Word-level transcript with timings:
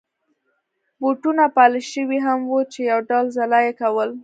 بوټونه 1.01 1.43
پالش 1.57 1.85
شوي 1.95 2.19
هم 2.27 2.39
وو 2.49 2.59
چې 2.73 2.79
یو 2.91 2.99
ډول 3.09 3.25
ځلا 3.37 3.59
يې 3.67 3.73
کول. 3.81 4.09